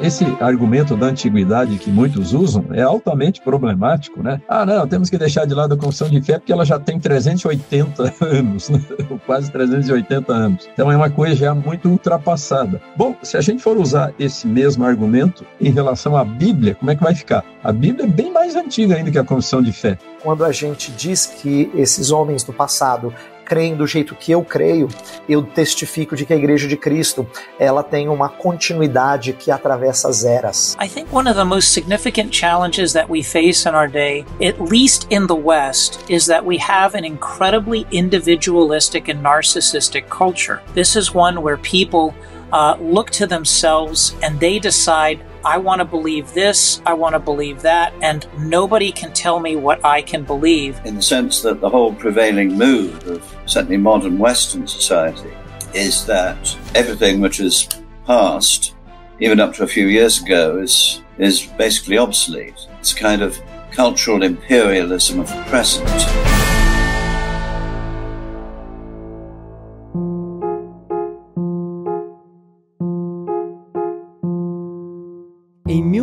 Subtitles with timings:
[0.00, 4.40] Esse argumento da antiguidade que muitos usam é altamente problemático, né?
[4.48, 7.00] Ah, não, temos que deixar de lado a confissão de fé porque ela já tem
[7.00, 8.80] 380 anos, né?
[9.26, 10.68] quase 380 anos.
[10.72, 12.80] Então é uma coisa já muito ultrapassada.
[12.96, 16.96] Bom, se a gente for usar esse mesmo argumento em relação à Bíblia, como é
[16.96, 17.44] que vai ficar?
[17.62, 19.98] A Bíblia é bem mais antiga ainda que a confissão de fé.
[20.22, 23.12] Quando a gente diz que esses homens do passado
[23.48, 24.88] creem do jeito que eu creio,
[25.26, 27.26] eu testifico de que a Igreja de Cristo
[27.58, 30.76] ela tem uma continuidade que atravessa as eras.
[30.78, 34.60] I think one of the most significant challenges that we face in our day, at
[34.60, 40.60] least in the West, is that we have an incredibly individualistic and narcissistic culture.
[40.74, 42.14] This is one where people
[42.52, 47.18] uh, look to themselves and they decide I want to believe this, I want to
[47.18, 50.78] believe that, and nobody can tell me what I can believe.
[50.84, 55.32] In the sense that the whole prevailing mood of certainly modern Western society
[55.72, 57.66] is that everything which is
[58.04, 58.74] past,
[59.20, 62.66] even up to a few years ago, is is basically obsolete.
[62.78, 66.57] It's a kind of cultural imperialism of the present.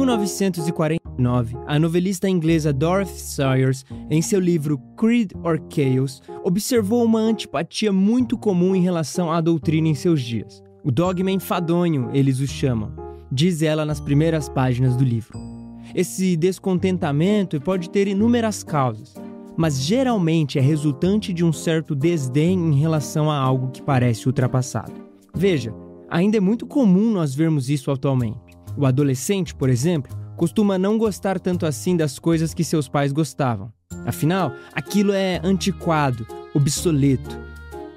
[0.05, 7.91] 1949, a novelista inglesa Dorothy Sayers, em seu livro Creed or Chaos, observou uma antipatia
[7.91, 10.61] muito comum em relação à doutrina em seus dias.
[10.83, 12.93] O dogma enfadonho, eles o chamam,
[13.31, 15.39] diz ela nas primeiras páginas do livro.
[15.95, 19.15] Esse descontentamento pode ter inúmeras causas,
[19.57, 24.93] mas geralmente é resultante de um certo desdém em relação a algo que parece ultrapassado.
[25.33, 25.73] Veja,
[26.07, 28.44] ainda é muito comum nós vermos isso atualmente.
[28.77, 33.71] O adolescente, por exemplo, costuma não gostar tanto assim das coisas que seus pais gostavam.
[34.05, 37.37] Afinal, aquilo é antiquado, obsoleto,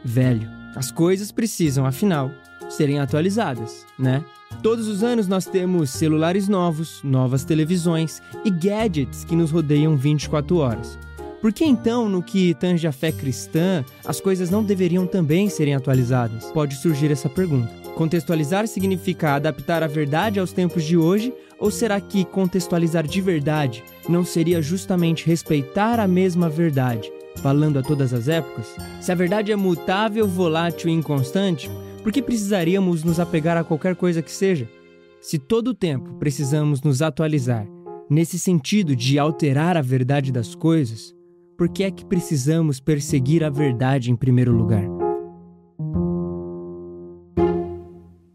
[0.05, 0.49] velho.
[0.77, 2.31] As coisas precisam, afinal,
[2.69, 4.25] serem atualizadas, né?
[4.63, 10.57] Todos os anos nós temos celulares novos, novas televisões e gadgets que nos rodeiam 24
[10.57, 10.99] horas.
[11.41, 15.75] Por que então, no que tange a fé cristã, as coisas não deveriam também serem
[15.75, 16.47] atualizadas?
[16.53, 17.88] Pode surgir essa pergunta.
[17.99, 21.35] Contextualizar significa adaptar a verdade aos tempos de hoje?
[21.59, 27.11] Ou será que contextualizar de verdade não seria justamente respeitar a mesma verdade,
[27.43, 28.73] falando a todas as épocas?
[29.01, 31.69] Se a verdade é mutável, volátil e inconstante,
[32.01, 34.69] por que precisaríamos nos apegar a qualquer coisa que seja?
[35.21, 37.67] Se todo o tempo precisamos nos atualizar,
[38.09, 41.13] nesse sentido de alterar a verdade das coisas,
[41.57, 44.98] por que é que precisamos perseguir a verdade em primeiro lugar?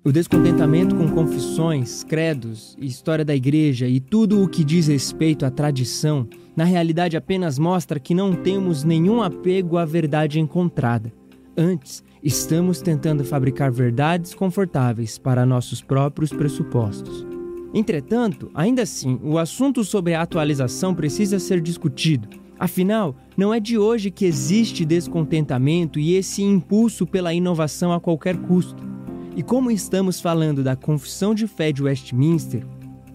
[0.06, 5.50] O descontentamento com confissões, credos, história da igreja e tudo o que diz respeito à
[5.50, 6.28] tradição,
[6.58, 11.10] na realidade apenas mostra que não temos nenhum apego à verdade encontrada.
[11.56, 17.26] Antes, estamos tentando fabricar verdades confortáveis para nossos próprios pressupostos.
[17.74, 22.28] Entretanto, ainda assim, o assunto sobre a atualização precisa ser discutido.
[22.60, 28.36] Afinal, não é de hoje que existe descontentamento e esse impulso pela inovação a qualquer
[28.36, 28.93] custo.
[29.36, 32.64] E como estamos falando da confissão de fé de Westminster,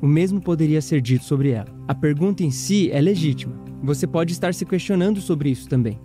[0.02, 1.68] o mesmo poderia ser dito sobre ela.
[1.86, 3.54] A pergunta em si é legítima.
[3.84, 5.98] Você pode estar se questionando sobre isso também.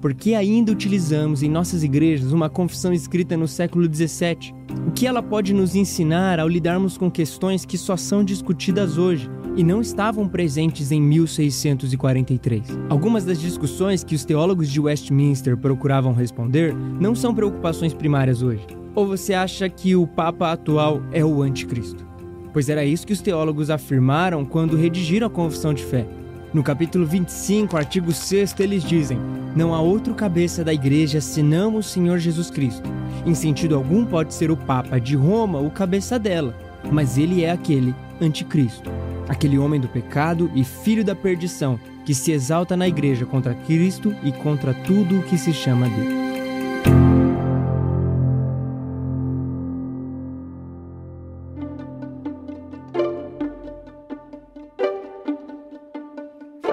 [0.00, 4.52] Por que ainda utilizamos em nossas igrejas uma confissão escrita no século XVII?
[4.88, 9.30] O que ela pode nos ensinar ao lidarmos com questões que só são discutidas hoje
[9.56, 12.66] e não estavam presentes em 1643?
[12.88, 18.79] Algumas das discussões que os teólogos de Westminster procuravam responder não são preocupações primárias hoje.
[18.94, 22.04] Ou você acha que o Papa atual é o Anticristo?
[22.52, 26.06] Pois era isso que os teólogos afirmaram quando redigiram a Confissão de Fé.
[26.52, 29.18] No capítulo 25, artigo 6, eles dizem:
[29.54, 32.90] Não há outro cabeça da igreja senão o Senhor Jesus Cristo.
[33.24, 36.56] Em sentido algum, pode ser o Papa de Roma o cabeça dela,
[36.90, 38.90] mas ele é aquele anticristo,
[39.28, 44.12] aquele homem do pecado e filho da perdição que se exalta na igreja contra Cristo
[44.24, 46.19] e contra tudo o que se chama dele.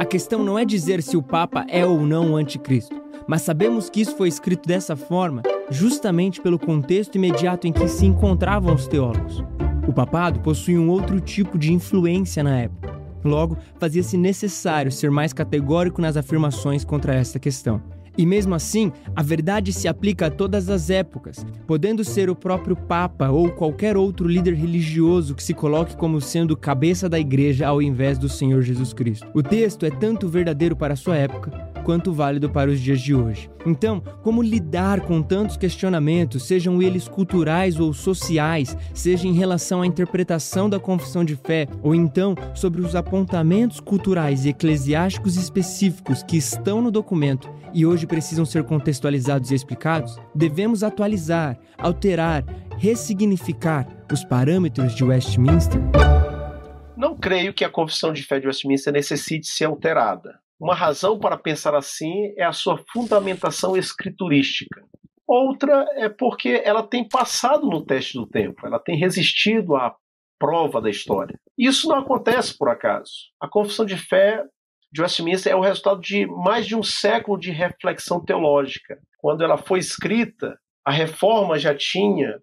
[0.07, 2.95] Questão não é dizer se o Papa é ou não o anticristo,
[3.27, 8.06] mas sabemos que isso foi escrito dessa forma justamente pelo contexto imediato em que se
[8.06, 9.44] encontravam os teólogos.
[9.86, 12.98] O papado possuía um outro tipo de influência na época.
[13.24, 17.81] Logo, fazia-se necessário ser mais categórico nas afirmações contra essa questão.
[18.17, 22.75] E mesmo assim, a verdade se aplica a todas as épocas, podendo ser o próprio
[22.75, 27.81] Papa ou qualquer outro líder religioso que se coloque como sendo cabeça da igreja ao
[27.81, 29.27] invés do Senhor Jesus Cristo.
[29.33, 33.16] O texto é tanto verdadeiro para a sua época, quanto válido para os dias de
[33.16, 33.50] hoje.
[33.66, 39.88] Então, como lidar com tantos questionamentos, sejam eles culturais ou sociais, seja em relação à
[39.88, 46.36] interpretação da confissão de fé, ou então sobre os apontamentos culturais e eclesiásticos específicos que
[46.36, 50.19] estão no documento e hoje precisam ser contextualizados e explicados?
[50.36, 52.44] Devemos atualizar, alterar,
[52.78, 55.80] ressignificar os parâmetros de Westminster?
[56.98, 60.38] Não creio que a confissão de fé de Westminster necessite ser alterada.
[60.59, 64.81] Uma razão para pensar assim é a sua fundamentação escriturística.
[65.27, 69.94] Outra é porque ela tem passado no teste do tempo, ela tem resistido à
[70.39, 71.38] prova da história.
[71.57, 73.12] Isso não acontece por acaso.
[73.39, 74.44] A confissão de fé
[74.92, 78.98] de Westminster é o resultado de mais de um século de reflexão teológica.
[79.19, 82.39] Quando ela foi escrita, a reforma já tinha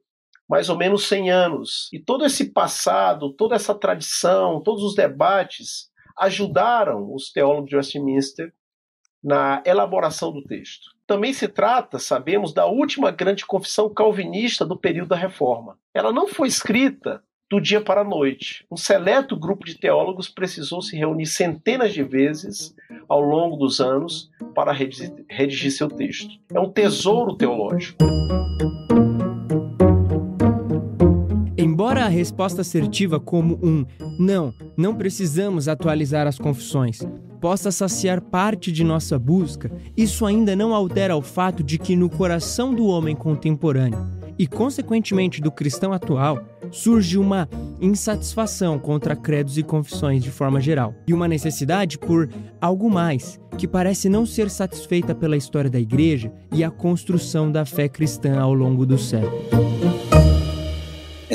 [0.48, 1.88] mais ou menos 100 anos.
[1.92, 5.88] E todo esse passado, toda essa tradição, todos os debates
[6.18, 8.52] ajudaram os teólogos de Westminster
[9.22, 10.90] na elaboração do texto.
[11.06, 15.78] Também se trata, sabemos, da última grande confissão calvinista do período da Reforma.
[15.94, 18.66] Ela não foi escrita do dia para a noite.
[18.70, 22.74] Um seleto grupo de teólogos precisou se reunir centenas de vezes
[23.08, 26.30] ao longo dos anos para redigir, seu texto.
[26.52, 27.98] É um tesouro teológico.
[31.94, 33.86] Embora a resposta assertiva como um
[34.18, 36.98] não, não precisamos atualizar as confissões,
[37.40, 42.10] possa saciar parte de nossa busca, isso ainda não altera o fato de que no
[42.10, 43.96] coração do homem contemporâneo
[44.36, 47.48] e, consequentemente, do cristão atual, surge uma
[47.80, 52.28] insatisfação contra credos e confissões de forma geral, e uma necessidade por
[52.60, 57.64] algo mais, que parece não ser satisfeita pela história da igreja e a construção da
[57.64, 60.03] fé cristã ao longo do século.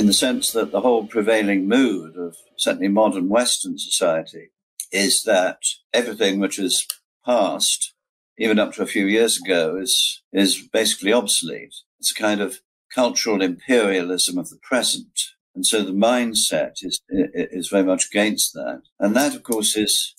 [0.10, 4.50] The sense that the whole prevailing mood of certainly modern Western society
[4.92, 5.60] is that
[5.94, 6.88] everything which is
[7.24, 7.94] past,
[8.40, 11.76] even up to a few years ago, is is basically obsolete.
[12.00, 12.60] It's a kind of
[12.92, 15.16] cultural imperialism of the present,
[15.54, 18.82] and so the mindset is is very much against that.
[19.00, 20.16] And that, of course, is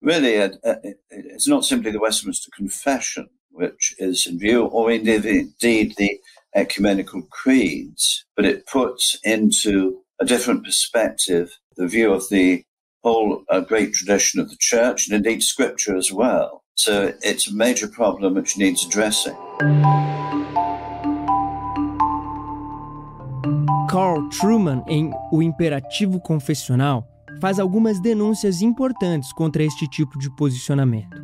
[0.00, 0.76] really a, a,
[1.10, 6.20] it's not simply the Westminster Confession which is in view, or indeed the
[6.54, 12.64] ecumenical creeds, but it puts into a different perspective the view of the
[13.02, 16.62] whole uh, great tradition of the church and indeed scripture as well.
[16.76, 19.36] So it's a major problem which needs addressing.
[23.90, 27.06] Carl Truman, em O Imperativo Confessional,
[27.40, 31.23] faz algumas denúncias importantes contra este tipo de posicionamento.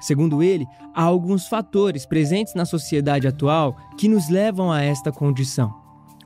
[0.00, 5.74] Segundo ele, há alguns fatores presentes na sociedade atual que nos levam a esta condição,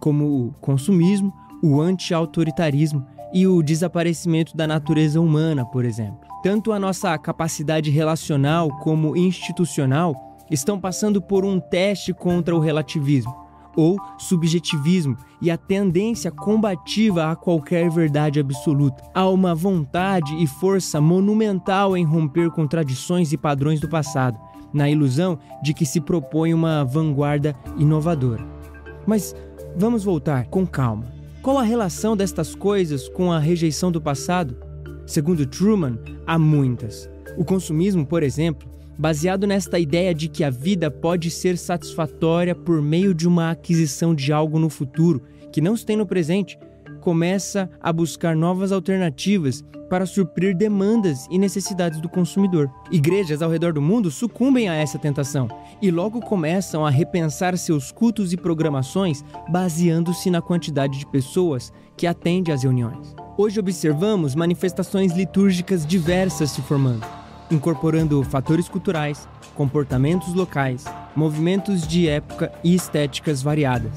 [0.00, 1.32] como o consumismo,
[1.62, 6.20] o anti-autoritarismo e o desaparecimento da natureza humana, por exemplo.
[6.42, 10.14] Tanto a nossa capacidade relacional como institucional
[10.50, 13.41] estão passando por um teste contra o relativismo
[13.76, 19.02] ou subjetivismo e a tendência combativa a qualquer verdade absoluta.
[19.14, 24.38] Há uma vontade e força monumental em romper com tradições e padrões do passado,
[24.72, 28.46] na ilusão de que se propõe uma vanguarda inovadora.
[29.06, 29.34] Mas
[29.76, 31.06] vamos voltar com calma.
[31.42, 34.56] Qual a relação destas coisas com a rejeição do passado?
[35.04, 37.10] Segundo Truman, há muitas.
[37.36, 42.80] O consumismo, por exemplo, baseado nesta ideia de que a vida pode ser satisfatória por
[42.82, 45.22] meio de uma aquisição de algo no futuro
[45.52, 46.58] que não se tem no presente,
[47.00, 52.70] começa a buscar novas alternativas para suprir demandas e necessidades do consumidor.
[52.90, 55.48] Igrejas ao redor do mundo sucumbem a essa tentação
[55.82, 62.06] e logo começam a repensar seus cultos e programações baseando-se na quantidade de pessoas que
[62.06, 63.14] atende às reuniões.
[63.36, 67.21] Hoje observamos manifestações litúrgicas diversas se formando
[67.52, 73.92] incorporando fatores culturais, comportamentos locais, movimentos de época e estéticas variadas.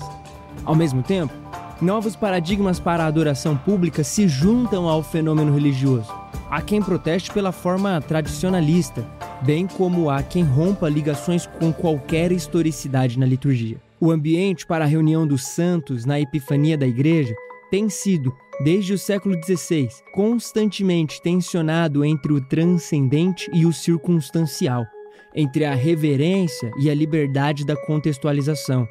[0.66, 1.34] Ao mesmo tempo,
[1.82, 6.12] novos paradigmas para a adoração pública se juntam ao fenômeno religioso.
[6.50, 9.06] Há quem proteste pela forma tradicionalista,
[9.42, 13.78] bem como há quem rompa ligações com qualquer historicidade na liturgia.
[14.00, 17.34] O ambiente para a reunião dos santos na epifania da igreja
[17.72, 24.86] tem sido desde o século XVI, constantemente tensionado entre o transcendente e o circunstancial,
[25.34, 28.88] entre a reverência e a liberdade da contextualização,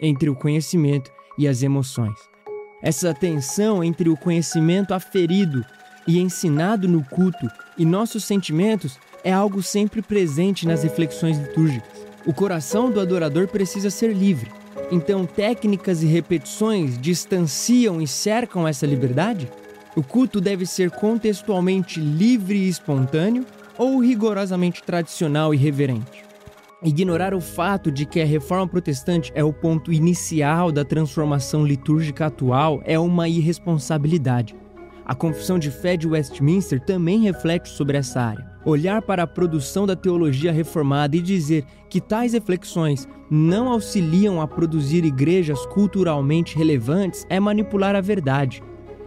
[0.00, 2.18] entre o conhecimento e as emoções.
[2.82, 5.64] Essa tensão entre o conhecimento aferido
[6.06, 12.06] e ensinado no culto e nossos sentimentos é algo sempre presente nas reflexões litúrgicas.
[12.26, 14.50] O coração do adorador precisa ser livre
[14.90, 19.48] então, técnicas e repetições distanciam e cercam essa liberdade?
[19.96, 23.44] O culto deve ser contextualmente livre e espontâneo
[23.78, 26.24] ou rigorosamente tradicional e reverente.
[26.82, 32.26] Ignorar o fato de que a reforma protestante é o ponto inicial da transformação litúrgica
[32.26, 34.54] atual é uma irresponsabilidade.
[35.06, 38.50] A Confissão de Fé de Westminster também reflete sobre essa área.
[38.64, 44.48] Olhar para a produção da teologia reformada e dizer que tais reflexões não auxiliam a
[44.48, 48.60] produzir igrejas culturalmente relevantes é manipular a verdade.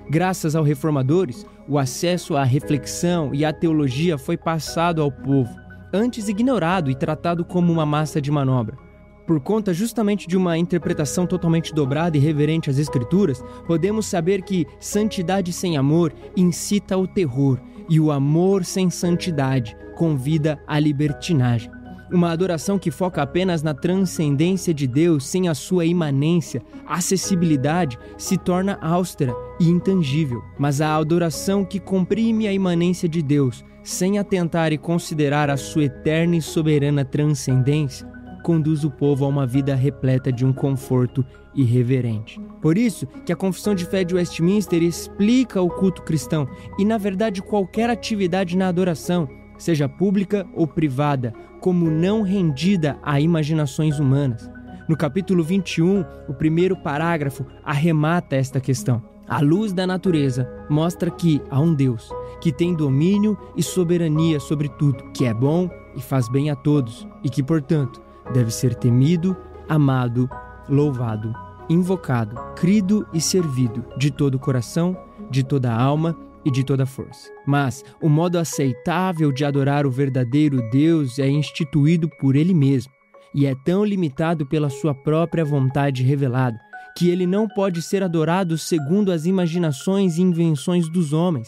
[0.09, 5.53] Graças aos reformadores, o acesso à reflexão e à teologia foi passado ao povo
[5.93, 8.88] antes ignorado e tratado como uma massa de manobra.
[9.29, 14.65] Por conta justamente de uma interpretação totalmente dobrada e reverente às Escrituras, podemos saber que
[14.79, 21.69] santidade sem amor incita ao terror e o amor sem santidade convida à libertinagem.
[22.11, 28.35] Uma adoração que foca apenas na transcendência de Deus sem a sua imanência, acessibilidade, se
[28.35, 30.41] torna austera e intangível.
[30.57, 35.83] Mas a adoração que comprime a imanência de Deus, sem atentar e considerar a sua
[35.83, 38.09] eterna e soberana transcendência,
[38.39, 42.39] conduz o povo a uma vida repleta de um conforto irreverente.
[42.61, 46.97] Por isso que a Confissão de Fé de Westminster explica o culto cristão e, na
[46.97, 49.27] verdade, qualquer atividade na adoração,
[49.57, 54.49] seja pública ou privada, como não rendida a imaginações humanas.
[54.87, 59.03] No capítulo 21, o primeiro parágrafo arremata esta questão.
[59.27, 62.09] A luz da natureza mostra que há um Deus
[62.41, 67.07] que tem domínio e soberania sobre tudo, que é bom e faz bem a todos,
[67.23, 68.01] e que, portanto,
[68.33, 69.35] deve ser temido,
[69.67, 70.29] amado,
[70.67, 71.33] louvado,
[71.69, 74.97] invocado, crido e servido de todo o coração,
[75.29, 77.29] de toda a alma e de toda força.
[77.45, 82.91] Mas o modo aceitável de adorar o verdadeiro Deus é instituído por Ele mesmo
[83.33, 86.59] e é tão limitado pela sua própria vontade revelada
[86.97, 91.47] que ele não pode ser adorado segundo as imaginações e invenções dos homens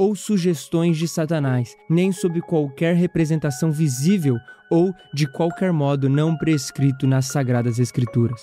[0.00, 4.38] ou sugestões de Satanás, nem sob qualquer representação visível
[4.70, 8.42] ou de qualquer modo não prescrito nas sagradas escrituras.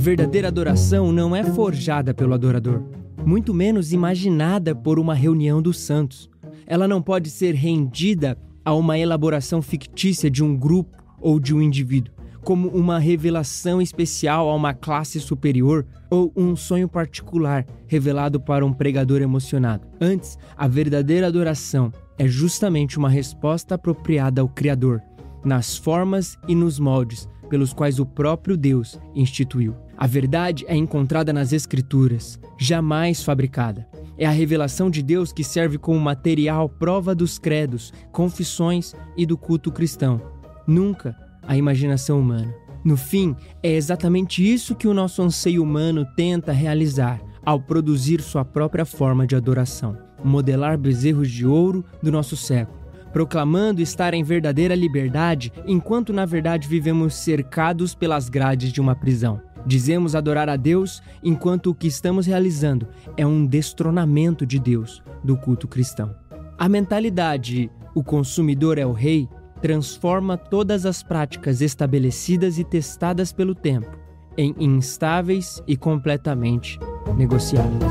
[0.00, 2.82] verdadeira adoração não é forjada pelo adorador,
[3.26, 6.30] muito menos imaginada por uma reunião dos santos.
[6.66, 11.60] Ela não pode ser rendida a uma elaboração fictícia de um grupo ou de um
[11.60, 18.64] indivíduo, como uma revelação especial a uma classe superior ou um sonho particular revelado para
[18.64, 19.86] um pregador emocionado.
[20.00, 25.02] Antes, a verdadeira adoração é justamente uma resposta apropriada ao Criador,
[25.44, 29.74] nas formas e nos moldes pelos quais o próprio Deus instituiu.
[29.96, 33.86] A verdade é encontrada nas Escrituras, jamais fabricada.
[34.16, 39.36] É a revelação de Deus que serve como material prova dos credos, confissões e do
[39.36, 40.20] culto cristão.
[40.66, 41.16] Nunca
[41.50, 42.54] a imaginação humana.
[42.84, 48.44] No fim, é exatamente isso que o nosso anseio humano tenta realizar ao produzir sua
[48.44, 52.78] própria forma de adoração modelar bezerros de ouro do nosso século,
[53.12, 59.40] proclamando estar em verdadeira liberdade, enquanto na verdade vivemos cercados pelas grades de uma prisão.
[59.66, 65.36] Dizemos adorar a Deus enquanto o que estamos realizando é um destronamento de Deus do
[65.36, 66.14] culto cristão.
[66.58, 69.28] A mentalidade o consumidor é o rei
[69.60, 74.00] transforma todas as práticas estabelecidas e testadas pelo tempo
[74.36, 76.78] em instáveis e completamente
[77.16, 77.82] negociáveis.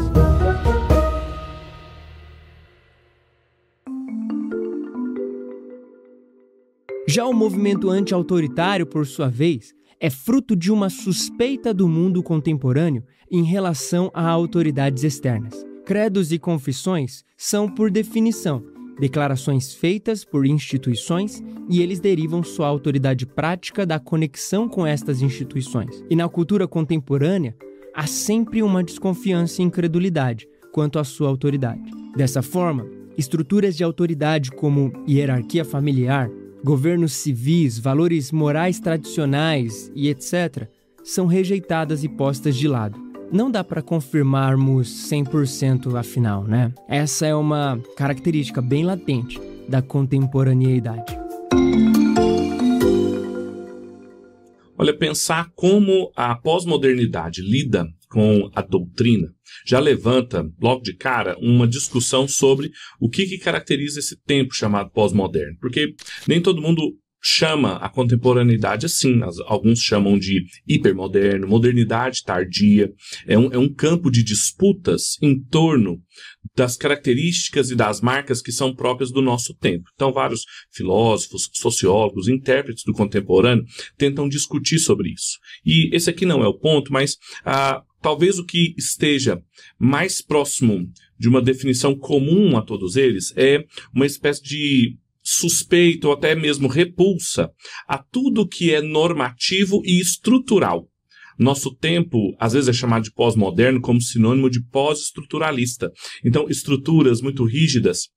[7.07, 13.03] Já o movimento anti-autoritário, por sua vez, é fruto de uma suspeita do mundo contemporâneo
[13.31, 15.65] em relação a autoridades externas.
[15.85, 18.63] Credos e confissões são, por definição,
[18.99, 26.03] declarações feitas por instituições e eles derivam sua autoridade prática da conexão com estas instituições.
[26.09, 27.55] E na cultura contemporânea,
[27.95, 31.91] há sempre uma desconfiança e incredulidade quanto à sua autoridade.
[32.15, 32.85] Dessa forma,
[33.17, 36.29] estruturas de autoridade como hierarquia familiar,
[36.63, 40.67] governos civis, valores morais tradicionais e etc.,
[41.03, 43.08] são rejeitadas e postas de lado.
[43.31, 46.73] Não dá para confirmarmos 100% afinal, né?
[46.87, 51.15] Essa é uma característica bem latente da contemporaneidade.
[54.75, 59.27] Olha, pensar como a pós-modernidade lida com a doutrina
[59.63, 64.89] já levanta, logo de cara, uma discussão sobre o que, que caracteriza esse tempo chamado
[64.89, 65.55] pós-moderno.
[65.61, 65.93] Porque
[66.27, 69.19] nem todo mundo chama a contemporaneidade assim.
[69.45, 72.91] Alguns chamam de hipermoderno, modernidade tardia.
[73.27, 76.01] É um, é um campo de disputas em torno
[76.55, 79.89] das características e das marcas que são próprias do nosso tempo.
[79.93, 83.63] Então, vários filósofos, sociólogos, intérpretes do contemporâneo
[83.97, 85.37] tentam discutir sobre isso.
[85.65, 89.41] E esse aqui não é o ponto, mas ah, talvez o que esteja
[89.77, 94.97] mais próximo de uma definição comum a todos eles, é uma espécie de
[95.29, 97.51] suspeito ou até mesmo repulsa
[97.87, 100.87] a tudo que é normativo e estrutural.
[101.37, 105.91] Nosso tempo, às vezes, é chamado de pós-moderno como sinônimo de pós-estruturalista.
[106.25, 108.09] Então, estruturas muito rígidas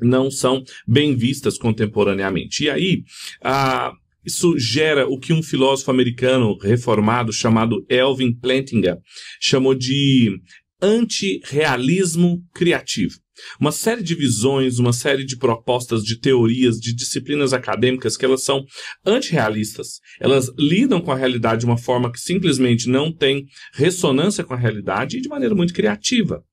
[0.00, 2.64] não são bem vistas contemporaneamente.
[2.64, 3.02] E aí,
[3.42, 3.92] a,
[4.24, 8.98] isso gera o que um filósofo americano reformado chamado Elvin Plantinga
[9.40, 10.38] chamou de
[10.82, 13.18] antirrealismo criativo.
[13.58, 18.44] Uma série de visões, uma série de propostas, de teorias, de disciplinas acadêmicas que elas
[18.44, 18.64] são
[19.04, 20.00] antirrealistas.
[20.20, 24.58] Elas lidam com a realidade de uma forma que simplesmente não tem ressonância com a
[24.58, 26.44] realidade e de maneira muito criativa.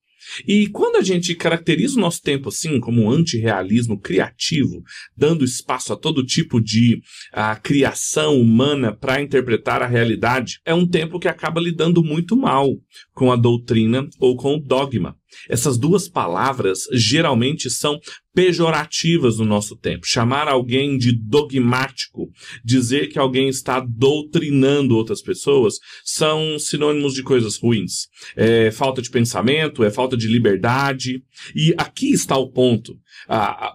[0.47, 4.83] E quando a gente caracteriza o nosso tempo assim, como um antirrealismo criativo,
[5.15, 10.87] dando espaço a todo tipo de a, criação humana para interpretar a realidade, é um
[10.87, 12.69] tempo que acaba lidando muito mal
[13.13, 15.15] com a doutrina ou com o dogma.
[15.49, 17.99] Essas duas palavras geralmente são
[18.33, 20.05] pejorativas no nosso tempo.
[20.05, 22.29] Chamar alguém de dogmático,
[22.63, 28.07] dizer que alguém está doutrinando outras pessoas, são sinônimos de coisas ruins.
[28.35, 31.23] É falta de pensamento, é falta de liberdade.
[31.55, 32.95] E aqui está o ponto.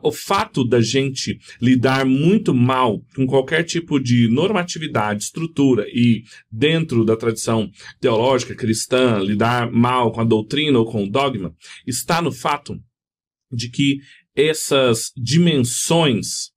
[0.02, 7.04] O fato da gente lidar muito mal com qualquer tipo de normatividade, estrutura e dentro
[7.04, 7.70] da tradição
[8.00, 11.54] teológica cristã, lidar mal com a doutrina ou com o dogma,
[11.87, 12.78] está no fato
[13.52, 13.99] de que
[14.34, 16.50] essas dimensões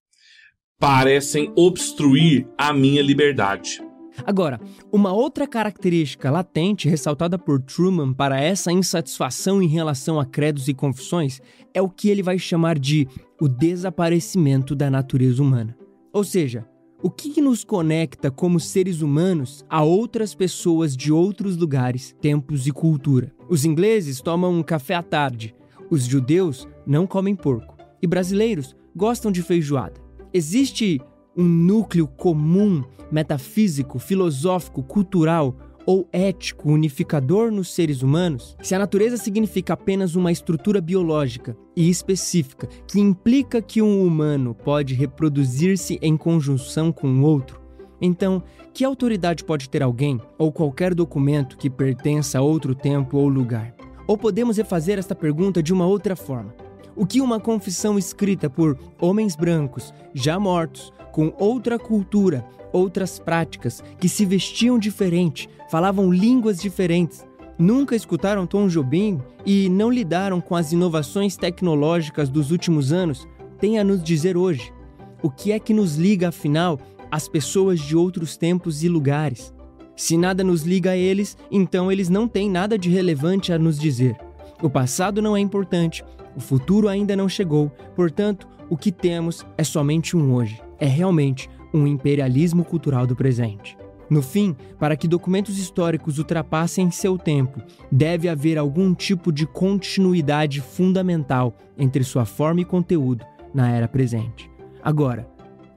[0.79, 3.81] parecem obstruir a minha liberdade.
[4.23, 4.61] Agora,
[4.91, 10.73] uma outra característica latente ressaltada por Truman para essa insatisfação em relação a credos e
[10.73, 11.41] confissões
[11.75, 13.05] é o que ele vai chamar de
[13.39, 15.77] o desaparecimento da natureza humana.
[16.13, 16.65] Ou seja,
[17.03, 22.71] o que nos conecta como seres humanos a outras pessoas de outros lugares, tempos e
[22.71, 23.31] cultura?
[23.49, 25.53] Os ingleses tomam um café à tarde,
[25.91, 29.99] os judeus não comem porco e brasileiros gostam de feijoada.
[30.33, 31.01] Existe
[31.35, 35.55] um núcleo comum, metafísico, filosófico, cultural
[35.85, 38.57] ou ético unificador nos seres humanos?
[38.61, 44.55] Se a natureza significa apenas uma estrutura biológica e específica que implica que um humano
[44.55, 47.65] pode reproduzir-se em conjunção com outro,
[48.01, 53.27] então, que autoridade pode ter alguém ou qualquer documento que pertença a outro tempo ou
[53.27, 53.73] lugar?
[54.07, 56.53] Ou podemos refazer esta pergunta de uma outra forma:
[56.95, 63.83] o que uma confissão escrita por homens brancos, já mortos, com outra cultura, outras práticas,
[63.99, 67.25] que se vestiam diferente, falavam línguas diferentes,
[67.57, 73.27] nunca escutaram Tom Jobim e não lidaram com as inovações tecnológicas dos últimos anos,
[73.59, 74.73] tem a nos dizer hoje?
[75.21, 76.79] O que é que nos liga, afinal,
[77.09, 79.53] às pessoas de outros tempos e lugares?
[79.95, 83.79] Se nada nos liga a eles, então eles não têm nada de relevante a nos
[83.79, 84.17] dizer.
[84.61, 86.03] O passado não é importante,
[86.35, 90.61] o futuro ainda não chegou, portanto, o que temos é somente um hoje.
[90.79, 93.77] É realmente um imperialismo cultural do presente.
[94.09, 100.61] No fim, para que documentos históricos ultrapassem seu tempo, deve haver algum tipo de continuidade
[100.61, 104.49] fundamental entre sua forma e conteúdo na era presente.
[104.83, 105.27] Agora,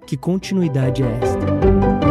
[0.07, 2.08] que continuidade é esta?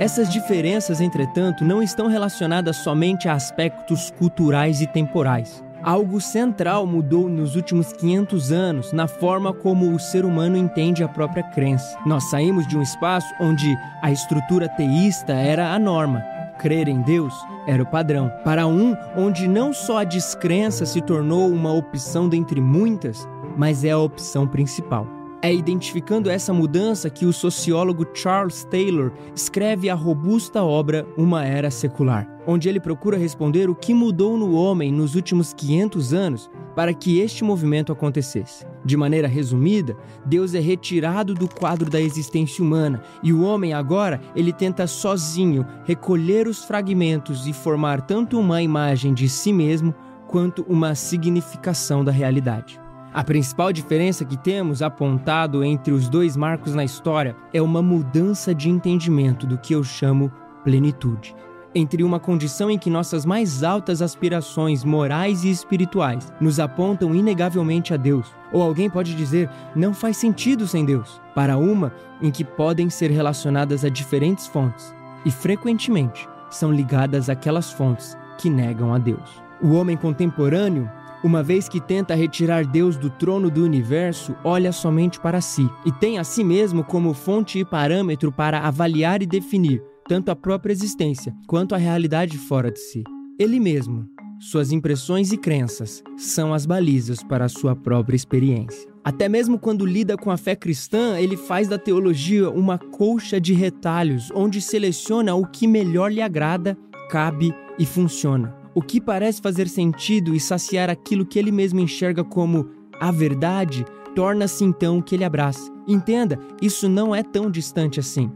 [0.00, 5.62] Essas diferenças, entretanto, não estão relacionadas somente a aspectos culturais e temporais.
[5.82, 11.08] Algo central mudou nos últimos 500 anos na forma como o ser humano entende a
[11.08, 11.96] própria crença.
[12.04, 16.24] Nós saímos de um espaço onde a estrutura teísta era a norma,
[16.58, 17.34] crer em Deus
[17.66, 22.60] era o padrão, para um onde não só a descrença se tornou uma opção dentre
[22.60, 25.06] muitas, mas é a opção principal.
[25.44, 31.70] É identificando essa mudança que o sociólogo Charles Taylor escreve a robusta obra Uma Era
[31.70, 36.94] Secular, onde ele procura responder o que mudou no homem nos últimos 500 anos para
[36.94, 38.64] que este movimento acontecesse.
[38.82, 44.22] De maneira resumida, Deus é retirado do quadro da existência humana e o homem agora
[44.34, 49.94] ele tenta sozinho recolher os fragmentos e formar tanto uma imagem de si mesmo
[50.26, 52.82] quanto uma significação da realidade.
[53.14, 58.52] A principal diferença que temos apontado entre os dois marcos na história é uma mudança
[58.52, 60.32] de entendimento do que eu chamo
[60.64, 61.32] plenitude.
[61.72, 67.94] Entre uma condição em que nossas mais altas aspirações morais e espirituais nos apontam inegavelmente
[67.94, 72.42] a Deus, ou alguém pode dizer não faz sentido sem Deus, para uma em que
[72.42, 74.92] podem ser relacionadas a diferentes fontes
[75.24, 79.40] e frequentemente são ligadas àquelas fontes que negam a Deus.
[79.62, 80.90] O homem contemporâneo
[81.24, 85.90] uma vez que tenta retirar Deus do trono do universo, olha somente para si e
[85.90, 90.70] tem a si mesmo como fonte e parâmetro para avaliar e definir tanto a própria
[90.70, 93.02] existência quanto a realidade fora de si.
[93.38, 94.06] Ele mesmo,
[94.38, 98.86] suas impressões e crenças são as balizas para a sua própria experiência.
[99.02, 103.54] Até mesmo quando lida com a fé cristã, ele faz da teologia uma colcha de
[103.54, 106.76] retalhos, onde seleciona o que melhor lhe agrada,
[107.10, 108.63] cabe e funciona.
[108.74, 112.68] O que parece fazer sentido e saciar aquilo que ele mesmo enxerga como
[113.00, 113.84] a verdade,
[114.14, 115.72] torna-se então o que ele abraça.
[115.86, 118.30] Entenda, isso não é tão distante assim.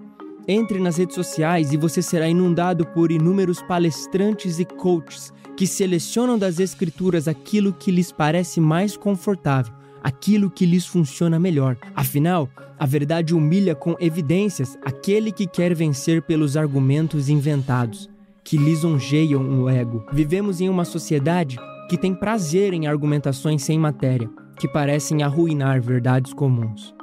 [0.46, 6.38] Entre nas redes sociais e você será inundado por inúmeros palestrantes e coaches que selecionam
[6.38, 11.77] das escrituras aquilo que lhes parece mais confortável, aquilo que lhes funciona melhor.
[11.94, 12.48] Afinal,
[12.79, 18.09] a verdade humilha com evidências aquele que quer vencer pelos argumentos inventados,
[18.49, 20.03] que lisonjeiam o ego.
[20.11, 26.33] Vivemos em uma sociedade que tem prazer em argumentações sem matéria, que parecem arruinar verdades
[26.33, 26.95] comuns.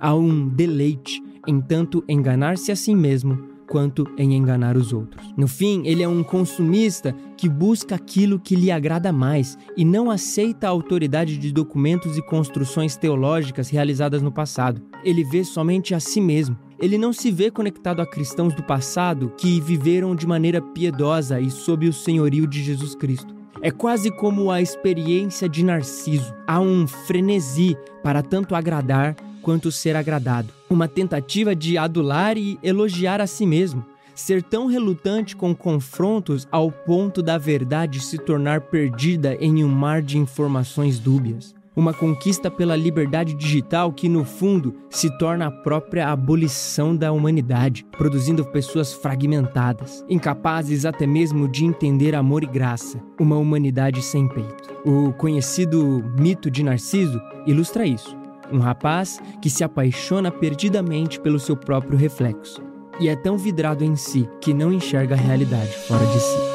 [0.00, 3.38] Há um deleite em tanto enganar-se a si mesmo
[3.68, 5.22] quanto em enganar os outros.
[5.36, 10.10] No fim, ele é um consumista que busca aquilo que lhe agrada mais e não
[10.10, 14.80] aceita a autoridade de documentos e construções teológicas realizadas no passado.
[15.04, 16.56] Ele vê somente a si mesmo.
[16.78, 21.50] Ele não se vê conectado a cristãos do passado que viveram de maneira piedosa e
[21.50, 23.34] sob o senhorio de Jesus Cristo.
[23.62, 26.34] É quase como a experiência de Narciso.
[26.46, 30.48] Há um frenesi para tanto agradar quanto ser agradado.
[30.68, 33.84] Uma tentativa de adular e elogiar a si mesmo.
[34.14, 40.02] Ser tão relutante com confrontos ao ponto da verdade se tornar perdida em um mar
[40.02, 41.54] de informações dúbias.
[41.76, 47.84] Uma conquista pela liberdade digital que, no fundo, se torna a própria abolição da humanidade,
[47.98, 54.72] produzindo pessoas fragmentadas, incapazes até mesmo de entender amor e graça, uma humanidade sem peito.
[54.84, 58.16] O conhecido mito de Narciso ilustra isso.
[58.52, 62.62] Um rapaz que se apaixona perdidamente pelo seu próprio reflexo
[63.00, 66.53] e é tão vidrado em si que não enxerga a realidade fora de si.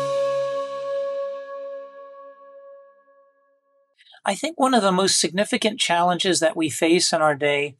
[4.29, 7.77] I think one of the most significant challenges that we face in our day,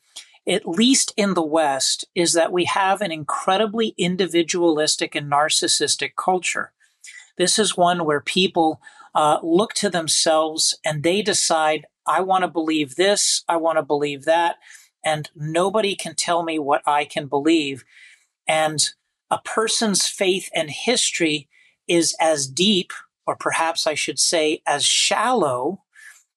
[0.48, 6.72] at least in the West, is that we have an incredibly individualistic and narcissistic culture.
[7.38, 8.82] This is one where people
[9.14, 13.84] uh, look to themselves and they decide, I want to believe this, I want to
[13.84, 14.56] believe that,
[15.06, 17.86] and nobody can tell me what I can believe.
[18.48, 18.90] And
[19.30, 21.48] a person's faith and history
[21.88, 22.92] is as deep,
[23.28, 25.84] or perhaps I should say, as shallow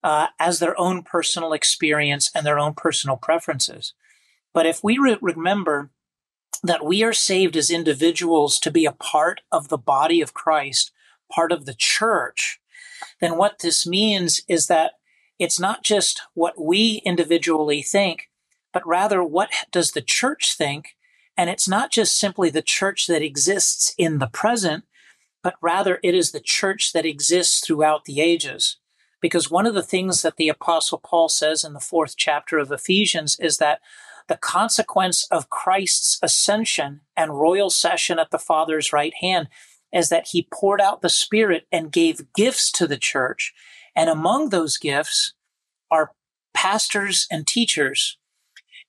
[0.02, 3.94] uh, as their own personal experience and their own personal preferences.
[4.52, 5.90] But if we re- remember
[6.62, 10.92] that we are saved as individuals to be a part of the body of Christ,
[11.30, 12.60] part of the church,
[13.20, 14.92] then what this means is that
[15.38, 18.28] it's not just what we individually think,
[18.72, 20.96] but rather what does the church think?
[21.36, 24.84] And it's not just simply the church that exists in the present,
[25.42, 28.76] but rather it is the church that exists throughout the ages.
[29.22, 32.70] Because one of the things that the Apostle Paul says in the fourth chapter of
[32.70, 33.80] Ephesians is that
[34.28, 39.48] the consequence of Christ's ascension and royal session at the Father's right hand
[39.92, 43.54] is that he poured out the Spirit and gave gifts to the church.
[43.94, 45.35] And among those gifts
[45.90, 46.12] are
[46.54, 48.18] pastors and teachers.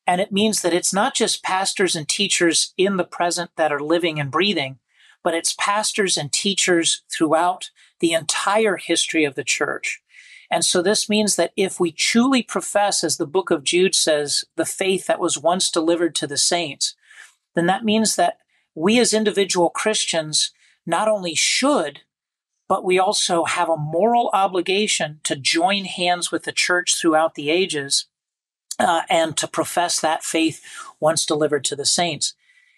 [0.07, 3.79] And it means that it's not just pastors and teachers in the present that are
[3.79, 4.79] living and breathing,
[5.23, 7.69] but it's pastors and teachers throughout
[7.99, 10.01] the entire history of the church.
[10.53, 14.45] And so this means that if we truly profess, as the book of Jude says,
[14.55, 16.93] the faith that was once delivered to the saints,
[17.55, 18.37] then that means that
[18.75, 20.51] we as individual Christians
[20.85, 22.01] not only should,
[22.69, 27.49] but we also have a moral obligation to join hands with the church throughout the
[27.49, 28.05] ages
[28.77, 30.61] uh, and to profess that faith
[30.99, 32.35] once delivered to the saints.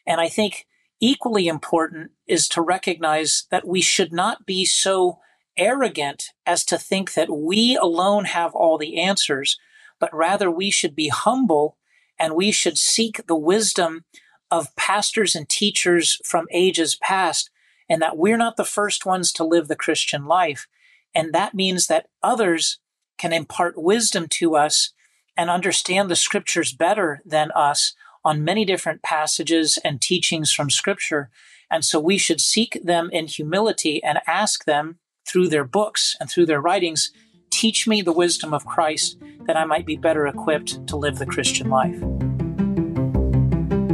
[0.08, 0.66] And I think
[1.02, 5.20] equally important is to recognize that we should not be so
[5.58, 9.58] arrogant as to think that we alone have all the answers,
[10.00, 11.78] but rather we should be humble
[12.20, 14.06] and we should seek the wisdom
[14.52, 17.50] of pastors and teachers from ages past
[17.90, 20.68] and that we're not the first ones to live the Christian life.
[21.14, 22.80] And that means that others
[23.18, 24.94] can impart wisdom to us
[25.38, 31.30] and understand the scriptures better than us on many different passages and teachings from scripture.
[31.70, 36.30] And so we should seek them in humility and ask them through their books and
[36.30, 37.12] through their writings,
[37.50, 41.26] teach me the wisdom of Christ that I might be better equipped to live the
[41.26, 42.00] Christian life.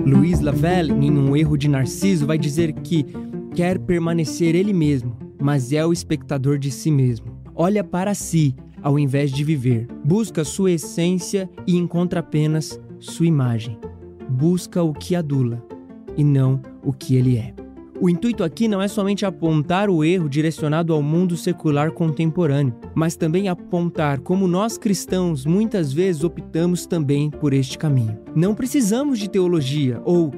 [0.05, 3.05] Luiz Lavelle, em Um Erro de Narciso, vai dizer que
[3.55, 7.39] quer permanecer ele mesmo, mas é o espectador de si mesmo.
[7.55, 9.87] Olha para si ao invés de viver.
[10.03, 13.77] Busca sua essência e encontra apenas sua imagem.
[14.29, 15.63] Busca o que adula
[16.17, 17.53] e não o que ele é.
[18.01, 23.15] O intuito aqui não é somente apontar o erro direcionado ao mundo secular contemporâneo, mas
[23.15, 28.17] também apontar como nós cristãos muitas vezes optamos também por este caminho.
[28.35, 30.31] Não precisamos de teologia ou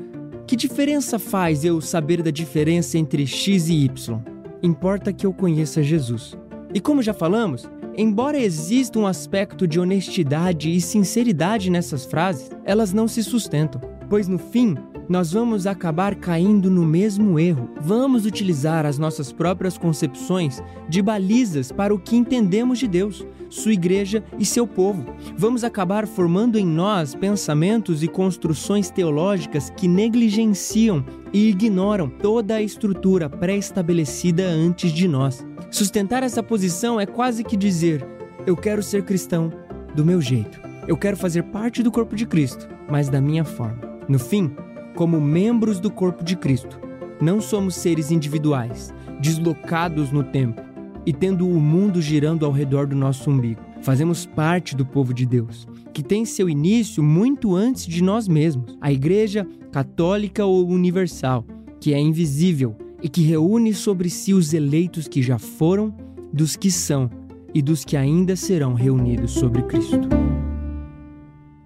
[0.45, 4.19] que diferença faz eu saber da diferença entre X e Y?
[4.61, 6.35] Importa que eu conheça Jesus.
[6.73, 12.91] E como já falamos, embora exista um aspecto de honestidade e sinceridade nessas frases, elas
[12.91, 14.75] não se sustentam, pois no fim,
[15.07, 17.69] nós vamos acabar caindo no mesmo erro.
[17.81, 23.73] Vamos utilizar as nossas próprias concepções de balizas para o que entendemos de Deus, sua
[23.73, 25.05] igreja e seu povo.
[25.37, 32.61] Vamos acabar formando em nós pensamentos e construções teológicas que negligenciam e ignoram toda a
[32.61, 35.45] estrutura pré-estabelecida antes de nós.
[35.69, 38.05] Sustentar essa posição é quase que dizer:
[38.45, 39.51] eu quero ser cristão
[39.95, 40.61] do meu jeito.
[40.87, 43.79] Eu quero fazer parte do corpo de Cristo, mas da minha forma.
[44.07, 44.51] No fim,
[44.95, 46.79] como membros do corpo de Cristo.
[47.21, 50.61] Não somos seres individuais, deslocados no tempo
[51.05, 53.61] e tendo o mundo girando ao redor do nosso umbigo.
[53.81, 58.77] Fazemos parte do povo de Deus, que tem seu início muito antes de nós mesmos.
[58.79, 61.45] A Igreja Católica ou Universal,
[61.79, 65.93] que é invisível e que reúne sobre si os eleitos que já foram,
[66.31, 67.09] dos que são
[67.53, 70.22] e dos que ainda serão reunidos sobre Cristo.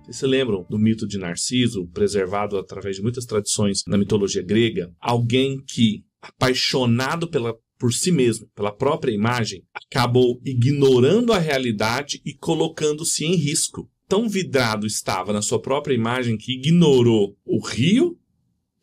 [0.08, 4.89] Vocês se lembram do mito de Narciso, preservado através de muitas tradições na mitologia grega?
[5.02, 12.34] Alguém que, apaixonado pela por si mesmo, pela própria imagem, acabou ignorando a realidade e
[12.34, 13.88] colocando-se em risco.
[14.08, 18.17] Tão vidrado estava na sua própria imagem que ignorou o rio,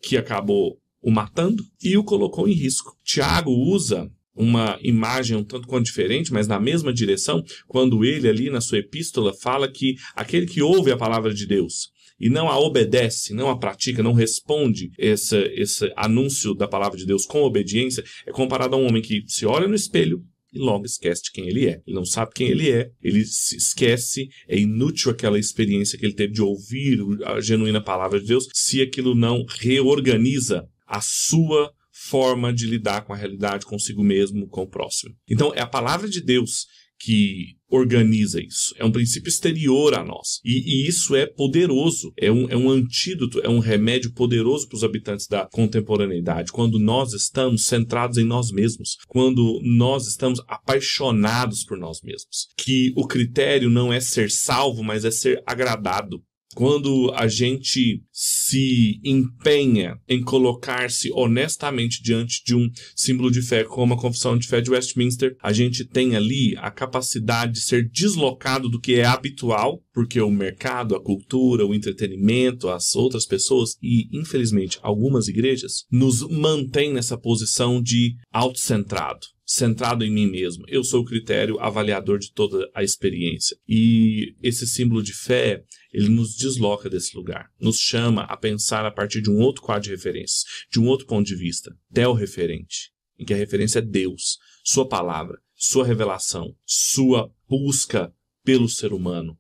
[0.01, 2.97] que acabou o matando, e o colocou em risco.
[3.03, 8.51] Tiago usa uma imagem um tanto quanto diferente, mas na mesma direção, quando ele ali
[8.51, 12.59] na sua epístola fala que aquele que ouve a palavra de Deus e não a
[12.59, 18.05] obedece, não a pratica, não responde esse, esse anúncio da palavra de Deus com obediência,
[18.27, 21.49] é comparado a um homem que se olha no espelho e logo esquece de quem
[21.49, 21.81] ele é.
[21.85, 26.15] Ele não sabe quem ele é, ele se esquece, é inútil aquela experiência que ele
[26.15, 31.73] teve de ouvir a genuína palavra de Deus se aquilo não reorganiza a sua
[32.05, 35.15] forma de lidar com a realidade, consigo mesmo, com o próximo.
[35.29, 36.67] Então, é a palavra de Deus
[36.99, 38.75] que organiza isso.
[38.79, 40.41] É um princípio exterior a nós.
[40.45, 42.13] E, e isso é poderoso.
[42.17, 46.53] É um, é um antídoto, é um remédio poderoso para os habitantes da contemporaneidade.
[46.53, 48.97] Quando nós estamos centrados em nós mesmos.
[49.09, 52.49] Quando nós estamos apaixonados por nós mesmos.
[52.57, 56.23] Que o critério não é ser salvo, mas é ser agradado
[56.55, 63.95] quando a gente se empenha em colocar-se honestamente diante de um símbolo de fé, como
[63.95, 68.69] a Confissão de Fé de Westminster, a gente tem ali a capacidade de ser deslocado
[68.69, 74.09] do que é habitual, porque o mercado, a cultura, o entretenimento, as outras pessoas e,
[74.13, 80.65] infelizmente, algumas igrejas nos mantêm nessa posição de autocentrado centrado em mim mesmo.
[80.69, 83.57] Eu sou o critério avaliador de toda a experiência.
[83.69, 85.63] E esse símbolo de fé
[85.95, 89.85] ele nos desloca desse lugar, nos chama a pensar a partir de um outro quadro
[89.85, 94.39] de referências, de um outro ponto de vista, del-referente, em que a referência é Deus,
[94.65, 98.13] Sua palavra, Sua revelação, Sua busca
[98.45, 99.39] pelo ser humano,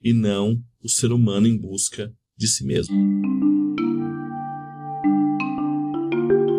[0.00, 2.94] e não o ser humano em busca de si mesmo.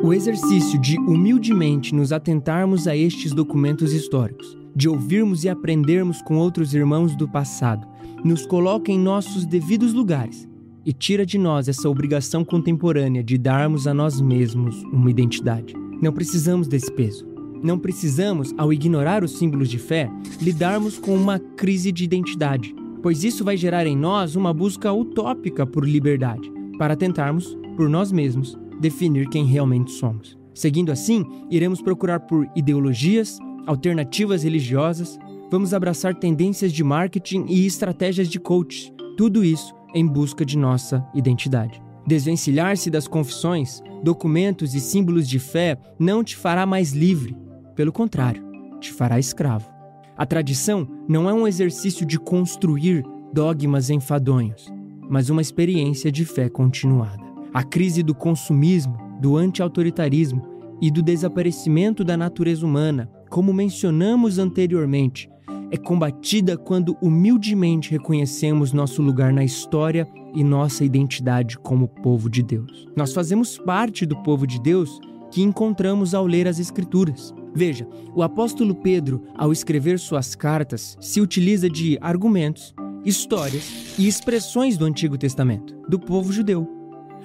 [0.03, 6.37] O exercício de humildemente nos atentarmos a estes documentos históricos, de ouvirmos e aprendermos com
[6.37, 7.87] outros irmãos do passado,
[8.27, 10.47] nos coloca em nossos devidos lugares
[10.85, 15.73] e tira de nós essa obrigação contemporânea de darmos a nós mesmos uma identidade.
[16.01, 17.25] Não precisamos desse peso.
[17.63, 20.11] Não precisamos, ao ignorar os símbolos de fé,
[20.41, 25.65] lidarmos com uma crise de identidade, pois isso vai gerar em nós uma busca utópica
[25.65, 30.37] por liberdade, para tentarmos, por nós mesmos, definir quem realmente somos.
[30.53, 35.17] Seguindo assim, iremos procurar por ideologias, alternativas religiosas,
[35.49, 41.05] vamos abraçar tendências de marketing e estratégias de coach, tudo isso em busca de nossa
[41.13, 41.81] identidade.
[42.05, 47.35] Desvencilhar-se das confissões, documentos e símbolos de fé não te fará mais livre,
[47.75, 48.43] pelo contrário,
[48.79, 49.69] te fará escravo.
[50.15, 54.71] A tradição não é um exercício de construir dogmas enfadonhos,
[55.09, 57.23] mas uma experiência de fé continuada.
[57.53, 60.41] A crise do consumismo, do anti-autoritarismo
[60.81, 65.29] e do desaparecimento da natureza humana, como mencionamos anteriormente,
[65.69, 72.41] é combatida quando humildemente reconhecemos nosso lugar na história e nossa identidade como povo de
[72.41, 72.87] Deus.
[72.95, 74.99] Nós fazemos parte do povo de Deus
[75.31, 77.33] que encontramos ao ler as Escrituras.
[77.53, 84.77] Veja, o apóstolo Pedro, ao escrever suas cartas, se utiliza de argumentos, histórias e expressões
[84.77, 86.67] do Antigo Testamento, do povo judeu.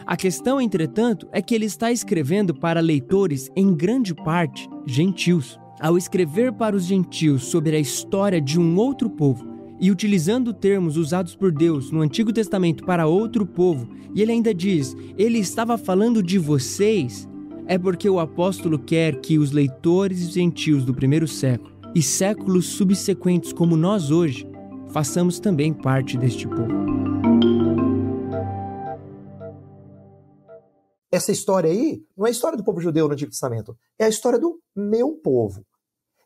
[0.06, 5.61] A questão, entretanto, é que ele está escrevendo para leitores, em grande parte, gentios.
[5.82, 9.44] Ao escrever para os gentios sobre a história de um outro povo,
[9.80, 14.54] e utilizando termos usados por Deus no Antigo Testamento para outro povo, e ele ainda
[14.54, 17.28] diz: ele estava falando de vocês,
[17.66, 23.52] é porque o apóstolo quer que os leitores gentios do primeiro século e séculos subsequentes,
[23.52, 24.46] como nós hoje,
[24.92, 26.92] façamos também parte deste povo.
[31.10, 34.08] Essa história aí não é a história do povo judeu no Antigo Testamento, é a
[34.08, 35.66] história do meu povo.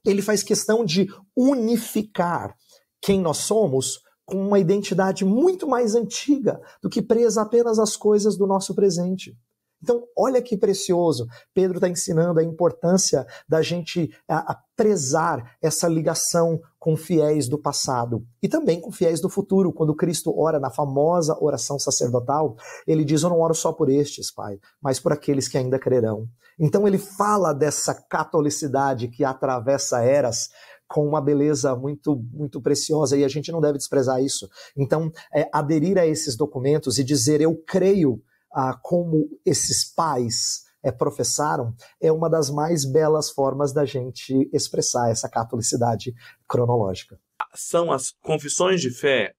[0.07, 2.55] Ele faz questão de unificar
[3.03, 8.37] quem nós somos com uma identidade muito mais antiga do que presa apenas às coisas
[8.37, 9.37] do nosso presente.
[9.83, 11.27] Então, olha que precioso.
[11.55, 17.59] Pedro está ensinando a importância da gente a, a prezar essa ligação com fiéis do
[17.59, 19.73] passado e também com fiéis do futuro.
[19.73, 24.33] Quando Cristo ora na famosa oração sacerdotal, ele diz: Eu não oro só por estes,
[24.33, 26.27] Pai, mas por aqueles que ainda crerão.
[26.59, 30.49] Então, ele fala dessa catolicidade que atravessa eras
[30.89, 34.49] com uma beleza muito, muito preciosa e a gente não deve desprezar isso.
[34.77, 40.93] Então, é, aderir a esses documentos e dizer eu creio ah, como esses pais é,
[40.93, 46.15] professaram é uma das mais belas formas da gente expressar essa catolicidade
[46.49, 47.19] cronológica.
[47.55, 49.35] São as confissões de fé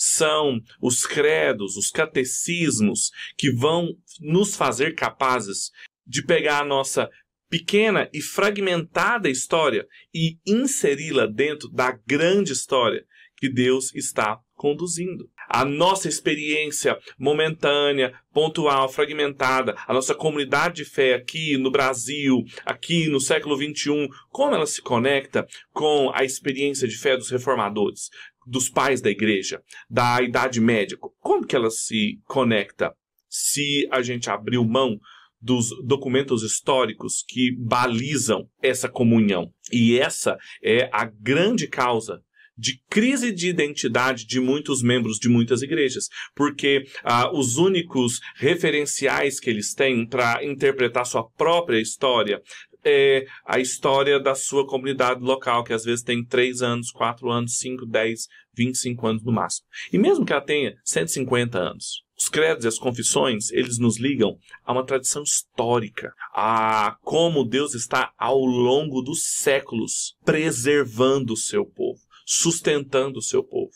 [0.00, 3.88] são os credos, os catecismos que vão
[4.20, 5.72] nos fazer capazes
[6.06, 7.10] de pegar a nossa
[7.50, 13.04] pequena e fragmentada história e inseri-la dentro da grande história
[13.36, 15.28] que Deus está conduzindo.
[15.48, 23.08] A nossa experiência momentânea, pontual, fragmentada, a nossa comunidade de fé aqui no Brasil, aqui
[23.08, 28.10] no século XXI, como ela se conecta com a experiência de fé dos reformadores,
[28.46, 30.98] dos pais da igreja, da Idade Média?
[31.20, 32.92] Como que ela se conecta?
[33.28, 34.98] Se a gente abriu mão
[35.40, 39.52] dos documentos históricos que balizam essa comunhão.
[39.72, 42.20] E essa é a grande causa
[42.58, 49.38] de crise de identidade de muitos membros de muitas igrejas, porque ah, os únicos referenciais
[49.38, 52.42] que eles têm para interpretar sua própria história
[52.84, 57.58] é a história da sua comunidade local, que às vezes tem 3 anos, 4 anos,
[57.58, 59.66] 5, 10, 25 anos no máximo.
[59.92, 64.36] E mesmo que ela tenha 150 anos, os credos e as confissões, eles nos ligam
[64.64, 71.64] a uma tradição histórica, a como Deus está ao longo dos séculos preservando o seu
[71.64, 71.87] povo,
[72.30, 73.72] sustentando o seu povo.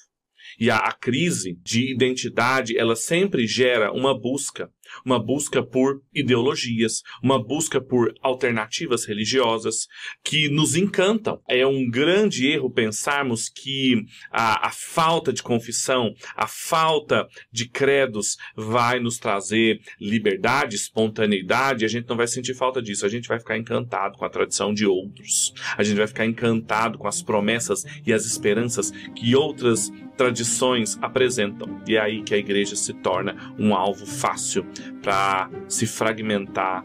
[0.60, 4.70] E a, a crise de identidade, ela sempre gera uma busca
[5.04, 9.86] uma busca por ideologias, uma busca por alternativas religiosas
[10.24, 11.40] que nos encantam.
[11.48, 18.36] É um grande erro pensarmos que a, a falta de confissão, a falta de credos
[18.56, 23.38] vai nos trazer liberdade, espontaneidade, a gente não vai sentir falta disso, a gente vai
[23.38, 27.84] ficar encantado com a tradição de outros, a gente vai ficar encantado com as promessas
[28.06, 31.80] e as esperanças que outras tradições apresentam.
[31.86, 34.66] E é aí que a igreja se torna um alvo fácil
[35.02, 36.84] para se fragmentar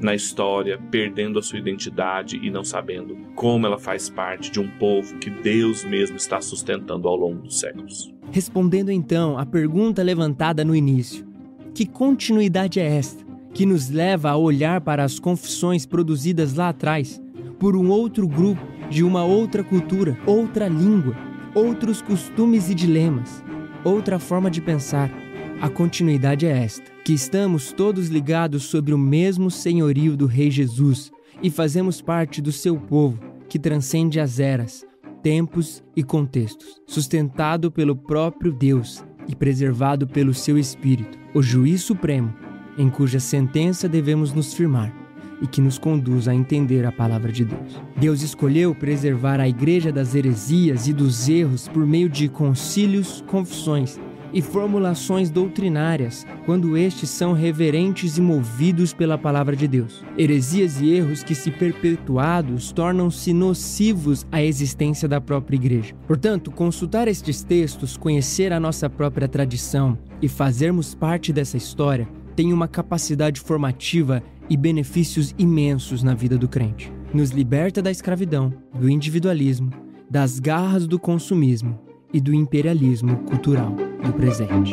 [0.00, 4.68] na história, perdendo a sua identidade e não sabendo como ela faz parte de um
[4.78, 8.12] povo que Deus mesmo está sustentando ao longo dos séculos.
[8.30, 11.26] Respondendo então à pergunta levantada no início:
[11.74, 17.22] que continuidade é esta que nos leva a olhar para as confissões produzidas lá atrás
[17.58, 21.16] por um outro grupo, de uma outra cultura, outra língua,
[21.54, 23.42] outros costumes e dilemas,
[23.82, 25.10] outra forma de pensar?
[25.58, 31.10] A continuidade é esta que estamos todos ligados sobre o mesmo senhorio do Rei Jesus
[31.42, 34.84] e fazemos parte do seu povo, que transcende as eras,
[35.22, 42.34] tempos e contextos, sustentado pelo próprio Deus e preservado pelo seu Espírito, o juiz supremo,
[42.76, 44.94] em cuja sentença devemos nos firmar
[45.40, 47.80] e que nos conduz a entender a palavra de Deus.
[47.96, 53.98] Deus escolheu preservar a igreja das heresias e dos erros por meio de concílios, confissões
[54.32, 60.04] e formulações doutrinárias, quando estes são reverentes e movidos pela palavra de Deus.
[60.16, 65.94] Heresias e erros que, se perpetuados, tornam-se nocivos à existência da própria igreja.
[66.06, 72.52] Portanto, consultar estes textos, conhecer a nossa própria tradição e fazermos parte dessa história tem
[72.52, 76.92] uma capacidade formativa e benefícios imensos na vida do crente.
[77.12, 79.70] Nos liberta da escravidão, do individualismo,
[80.10, 81.85] das garras do consumismo
[82.16, 84.72] e do imperialismo cultural do presente.